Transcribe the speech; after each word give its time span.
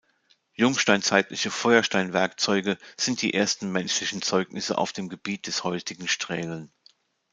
Jungsteinzeitliche 0.55 1.51
Feuersteinwerkzeuge 1.51 2.79
sind 2.99 3.21
die 3.21 3.35
ersten 3.35 3.71
menschlichen 3.71 4.23
Zeugnisse 4.23 4.79
auf 4.79 4.93
dem 4.93 5.09
Gebiet 5.09 5.45
des 5.45 5.63
heutigen 5.63 6.07
Straelen. 6.07 6.71